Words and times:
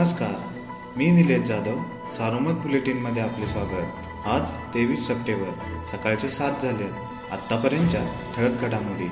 नमस्कार 0.00 0.94
मी 0.98 1.06
निलेश 1.10 1.40
जाधव 1.46 1.80
सारोमत 2.16 2.60
बुलेटिनमध्ये 2.62 3.22
आपले 3.22 3.46
स्वागत. 3.46 4.06
आज 4.26 4.52
तेवीस 4.74 5.06
सप्टेंबर 5.06 5.82
सकाळचे 5.90 6.28
सात 6.30 6.62
झाले 6.62 6.84
आत्तापर्यंतच्या 7.32 8.00
ठळक 8.36 8.62
घडामोडी. 8.64 9.08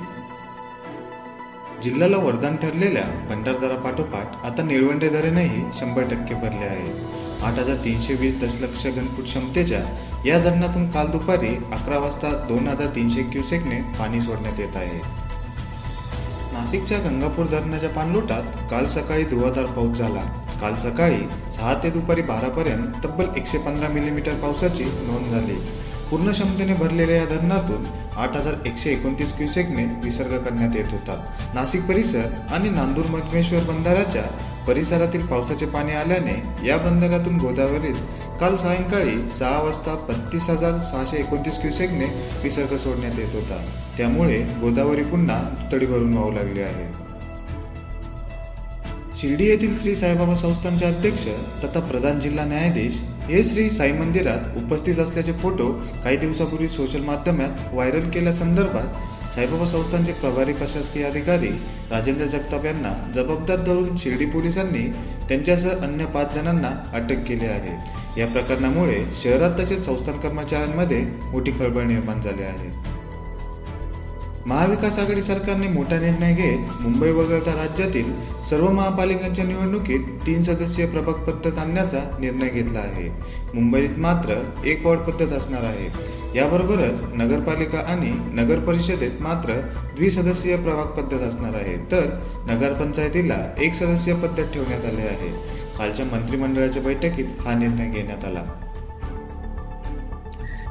जिल्ह्याला 1.83 2.17
वरदान 2.17 2.57
ठरलेल्या 2.63 3.03
भंडारदारा 3.29 3.77
पाठोपाठ 3.83 4.47
आता 4.47 4.63
निळवंडे 4.63 5.09
धरणही 5.09 5.63
शंभर 5.81 6.09
टक्के 6.11 6.35
भरले 6.35 6.67
आहे 6.67 6.91
आठ 7.45 7.59
हजार 7.59 7.85
तीनशे 7.85 8.15
वीस 8.21 8.41
दशलक्ष 8.43 8.87
घनफूट 8.87 9.25
क्षमतेच्या 9.25 9.83
या 10.27 10.39
धरणातून 10.39 10.91
काल 10.91 11.11
दुपारी 11.11 11.55
अकरा 11.73 11.99
वाजता 11.99 12.33
दोन 12.49 12.69
हजार 12.69 12.95
तीनशे 12.95 13.23
क्युसेकने 13.23 13.81
पाणी 13.99 14.21
सोडण्यात 14.21 14.61
येत 14.61 14.77
आहे. 14.77 15.28
नाशिकच्या 16.53 16.99
गंगापूर 16.99 17.47
धरणाच्या 17.47 17.89
पाणलोटात 17.91 18.43
काल 18.71 18.87
सकाळी 18.87 19.25
धुवाधार 19.25 19.65
पाऊस 19.65 19.97
झाला. 19.97 20.21
काल 20.61 20.75
सकाळी 20.75 21.19
सहा 21.53 21.75
ते 21.83 21.91
दुपारी 21.91 22.23
बारापर्यंत 22.23 23.05
तब्बल 23.05 23.25
एकशे 23.37 23.59
पंधरा 23.59 23.89
मिलीमीटर 23.89 24.35
पावसाची 24.35 24.85
नोंद 24.85 25.27
झाली. 25.31 25.57
पूर्ण 26.11 26.31
क्षमतेने 26.31 26.75
भरलेल्या 26.75 27.17
या 27.17 27.25
धरणातून 27.25 27.85
आठ 28.17 28.37
हजार 28.37 28.55
एकशे 28.67 28.91
एकोणतीस 28.91 29.37
क्युसेकने 29.37 29.85
विसर्ग 30.05 30.39
करण्यात 30.39 30.77
येत 30.77 30.85
होता. 30.91 31.25
नाशिक 31.55 31.83
परिसर 31.83 32.27
आणि 32.51 32.69
नांदूर 32.69 33.07
मधमेश्वर 33.07 33.61
बंधाऱ्याच्या 33.61 34.23
परिसरातील 34.69 35.27
पावसाचे 35.27 35.67
पाणी 35.67 35.93
आल्याने 35.93 36.67
या 36.67 36.77
बंधनातून 36.77 37.37
गोदावरीत 37.37 37.95
काल 38.41 38.57
सायंकाळी 38.57 39.17
सहा 39.39 39.63
वाजता 39.63 39.95
बत्तीस 40.09 40.49
हजार 40.51 40.79
सहाशे 40.81 41.19
एकोणतीस 41.19 41.61
क्युसेकने 41.61 42.05
विसर्ग 42.43 42.77
सोडण्यात 42.77 43.19
येत 43.19 43.35
होता. 43.35 43.61
त्यामुळे 43.97 44.39
गोदावरी 44.61 45.03
पुन्हा 45.03 45.43
तडी 45.73 45.87
भरून 45.87 46.15
वाहू 46.15 46.33
लागली 46.33 46.61
आहे. 46.61 46.87
शिर्डी 49.21 49.47
येथील 49.47 49.77
श्री 49.77 49.95
साईबाबा 49.95 50.35
संस्थानचे 50.35 50.85
अध्यक्ष 50.87 51.27
तथा 51.65 51.81
प्रधान 51.81 52.21
जिल्हा 52.21 52.45
न्यायाधीश 52.45 53.01
हे 53.29 53.43
श्री 53.45 53.71
साई 53.71 53.93
मंदिरात 53.93 54.59
उपस्थित 54.59 54.99
असल्याचे 54.99 55.33
फोटो 55.33 55.67
काही 56.05 56.17
दिवसापूर्वी 56.17 56.69
सोशल 56.69 57.01
माध्यमात 57.01 57.73
व्हायरल 57.73 58.09
केल्यासंदर्भात 58.11 59.18
साईबाबा 59.39 59.67
संस्थांचे 59.67 60.13
प्रभारी 60.13 60.53
प्रशासकीय 60.53 61.05
अधिकारी 61.05 61.49
राजेंद्र 61.91 62.25
जगताप 62.27 62.65
यांना 62.67 62.91
जबाबदार 63.15 63.57
धरून 63.57 63.97
शिर्डी 63.97 64.27
पोलिसांनी 64.27 64.83
त्यांच्यासह 65.29 65.85
अन्य 65.85 66.05
पाच 66.05 66.35
जणांना 66.35 66.71
अटक 66.93 67.23
केली 67.29 67.47
आहे. 67.47 67.75
या 68.21 68.27
प्रकरणामुळे 68.27 69.05
शहरात 69.23 69.59
तसेच 69.61 69.85
संस्थान 69.85 70.19
कर्मचाऱ्यांमध्ये 70.19 71.01
मोठी 71.31 71.51
खळबळ 71.51 71.83
निर्माण 71.83 72.21
झाली 72.21 72.43
आहे. 72.43 72.71
महाविकास 74.47 74.99
आघाडी 74.99 75.23
सरकारने 75.23 75.69
मोठा 75.69 76.01
निर्णय 76.01 76.35
घेत 76.35 76.83
मुंबई 76.83 77.11
वगळता 77.11 77.55
राज्यातील 77.55 78.13
सर्व 78.51 78.71
महापालिकांच्या 78.71 79.45
निवडणुकीत 79.45 80.01
तीन 80.27 80.43
सदस्यीय 80.43 80.89
प्रभाग 80.89 81.25
पद्धत 81.25 81.59
आणण्याचा 81.59 82.17
निर्णय 82.21 82.49
घेतला 82.49 82.79
आहे. 82.79 83.09
मुंबईत 83.55 83.99
मात्र 83.99 84.43
एक 84.65 84.87
वॉर्ड 84.87 85.01
पद्धत 85.01 85.33
असणार 85.33 85.65
आहे. 85.65 86.18
याबरोबरच 86.35 87.03
नगरपालिका 87.15 87.79
आणि 87.79 88.11
नगर 88.33 88.59
परिषदेत 88.59 89.11
मात्र 89.21 89.53
द्विसदस्यीय 89.97 90.57
प्रभाग 90.57 90.87
पद्धत 90.87 91.21
असणार 91.21 91.55
आहे. 91.55 91.77
तर 91.77 92.07
नगरपंचायतीला 92.47 93.55
एक 93.59 93.75
सदस्यीय 93.75 94.17
पद्धत 94.17 94.45
ठेवण्यात 94.55 94.85
आले 94.85 95.03
आहे. 95.03 95.59
कालच्या 95.79 96.07
मंत्रिमंडळाच्या 96.07 96.83
बैठकीत 96.83 97.25
हा 97.41 97.55
निर्णय 97.55 97.91
घेण्यात 97.91 98.25
आला. 98.25 98.43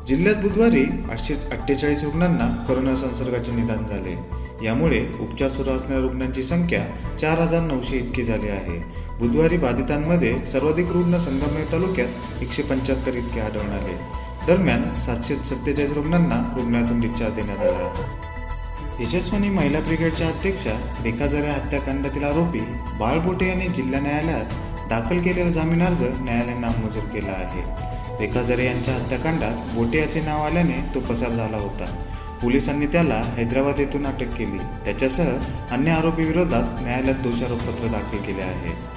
जिल्ह्यात 0.07 0.35
बुधवारी 0.35 0.83
आठशे 1.11 1.33
अठ्ठेचाळीस 1.33 2.03
रुग्णांना 2.03 2.65
कोरोना 2.67 2.95
संसर्गाचे 2.95 3.51
निदान 3.51 3.77
झाले. 3.77 4.17
यामुळे 4.65 5.05
उपचार 5.19 5.49
सुरू 5.49 5.69
असणाऱ्या 5.69 5.99
रुग्णांची 5.99 6.43
संख्या 6.43 6.85
चार 7.17 7.39
हजार 7.39 7.61
नऊशे 7.61 7.97
इतकी 7.97 8.23
झाली 8.23 8.47
आहे. 8.47 8.79
बुधवारी 9.19 9.57
बाधितांमध्ये 9.57 10.45
सर्वाधिक 10.45 10.91
रुग्ण 10.91 11.17
संगमनेर 11.17 11.71
तालुक्यात 11.71 12.41
एकशे 12.41 12.63
पंच्याहत्तर 12.63 13.13
इतके 13.15 13.39
आढळून 13.39 13.69
आले. 13.69 14.26
दरम्यान 14.47 14.83
सातशे 14.95 15.35
सत्तेचाळीस 15.35 15.91
रुग्णांना 15.91 16.35
रुग्णालयातून 16.55 16.99
डिस्चार्ज 16.99 17.33
देण्यात 17.35 17.59
आला 17.59 17.87
यशस्वनी 18.99 19.49
महिला 19.49 19.79
ब्रिगेडच्या 19.79 20.27
अध्यक्षा 20.27 20.73
बेकाजाऱ्या 21.03 21.53
हत्याकांडातील 21.53 22.23
आरोपी 22.23 22.59
बाळबोटे 22.99 23.47
यांनी 23.47 23.67
जिल्हा 23.67 23.99
न्यायालयात 23.99 24.53
दाखल 24.89 25.21
केलेला 25.21 25.51
जामीन 25.51 25.83
अर्ज 25.83 26.03
न्यायालयाने 26.03 26.59
नामंजूर 26.59 27.03
केला 27.03 27.31
आहे. 27.31 27.61
रेखाजरे 28.19 28.65
यांच्या 28.65 28.93
हत्याकांडात 28.95 29.75
बोटे 29.75 29.97
याचे 29.97 30.21
नाव 30.21 30.43
आल्याने 30.43 30.77
तो 30.95 30.99
पसार 30.99 31.29
झाला 31.29 31.57
होता. 31.57 31.85
पोलिसांनी 32.41 32.87
त्याला 32.87 33.21
हैदराबाद 33.37 33.79
येथून 33.79 34.05
अटक 34.05 34.35
केली. 34.37 34.57
त्याच्यासह 34.85 35.29
अन्य 35.71 35.91
आरोपी 35.91 36.25
विरोधात 36.25 36.81
न्यायालयात 36.81 37.15
दोषारोपपत्र 37.15 37.87
दाखल 37.87 38.17
केले 38.17 38.41
आहे. 38.41 38.96